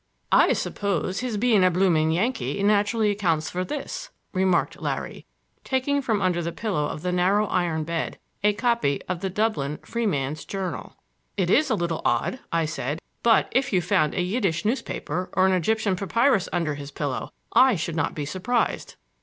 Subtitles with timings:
[0.31, 5.27] "I suppose his being a bloomin' Yankee naturally accounts for this," remarked Larry,
[5.63, 9.77] taking from under the pillow of the narrow iron bed a copy of the Dublin
[9.85, 10.97] Freeman's Journal.
[11.37, 12.99] "It is a little odd," I said.
[13.21, 17.75] "But if you found a Yiddish newspaper or an Egyptian papyrus under his pillow I
[17.75, 18.95] should not be surprised."